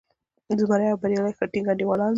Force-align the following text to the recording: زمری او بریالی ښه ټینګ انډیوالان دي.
زمری 0.59 0.85
او 0.91 0.99
بریالی 1.01 1.33
ښه 1.37 1.45
ټینګ 1.51 1.67
انډیوالان 1.71 2.07
دي. 2.09 2.09